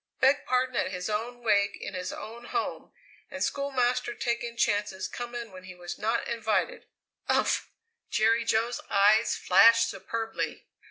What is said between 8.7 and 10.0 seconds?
eyes flashed